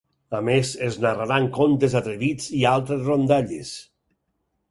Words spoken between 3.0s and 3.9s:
rondalles.